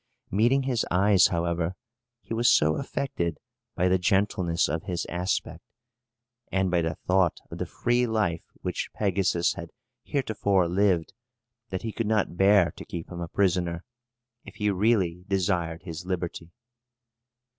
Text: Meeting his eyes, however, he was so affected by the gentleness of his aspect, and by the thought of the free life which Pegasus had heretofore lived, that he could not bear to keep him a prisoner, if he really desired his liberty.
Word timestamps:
Meeting 0.31 0.63
his 0.63 0.83
eyes, 0.89 1.27
however, 1.27 1.75
he 2.23 2.33
was 2.33 2.49
so 2.49 2.75
affected 2.75 3.37
by 3.75 3.87
the 3.87 3.99
gentleness 3.99 4.67
of 4.67 4.81
his 4.85 5.05
aspect, 5.09 5.61
and 6.51 6.71
by 6.71 6.81
the 6.81 6.95
thought 7.05 7.39
of 7.51 7.59
the 7.59 7.67
free 7.67 8.07
life 8.07 8.41
which 8.63 8.89
Pegasus 8.95 9.53
had 9.53 9.69
heretofore 10.03 10.67
lived, 10.67 11.13
that 11.69 11.83
he 11.83 11.91
could 11.91 12.07
not 12.07 12.35
bear 12.35 12.71
to 12.77 12.83
keep 12.85 13.11
him 13.11 13.19
a 13.21 13.27
prisoner, 13.27 13.83
if 14.43 14.55
he 14.55 14.71
really 14.71 15.23
desired 15.27 15.83
his 15.83 16.03
liberty. 16.03 16.49